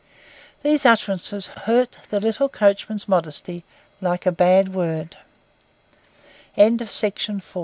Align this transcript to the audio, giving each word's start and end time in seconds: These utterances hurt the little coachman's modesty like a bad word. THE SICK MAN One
These 0.63 0.83
utterances 0.83 1.45
hurt 1.49 1.99
the 2.09 2.19
little 2.19 2.49
coachman's 2.49 3.07
modesty 3.07 3.63
like 4.01 4.25
a 4.25 4.31
bad 4.31 4.73
word. 4.73 5.15
THE 6.55 6.87
SICK 6.87 7.27
MAN 7.29 7.39
One 7.53 7.59